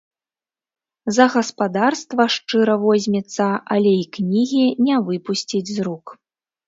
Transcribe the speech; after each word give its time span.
За 1.17 1.25
гаспадарства 1.33 2.23
шчыра 2.35 2.75
возьмецца, 2.85 3.45
але 3.75 3.91
й 4.01 4.11
кнігі 4.17 4.65
не 4.89 4.95
выпусціць 5.11 5.67
з 5.77 5.91
рук. 5.91 6.05